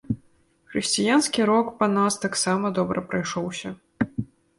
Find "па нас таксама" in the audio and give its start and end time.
1.81-2.71